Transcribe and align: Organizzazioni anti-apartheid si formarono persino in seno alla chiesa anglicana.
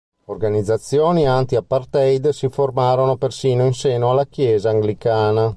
Organizzazioni 0.25 1.27
anti-apartheid 1.27 2.29
si 2.29 2.49
formarono 2.49 3.17
persino 3.17 3.67
in 3.67 3.73
seno 3.75 4.09
alla 4.09 4.25
chiesa 4.25 4.71
anglicana. 4.71 5.47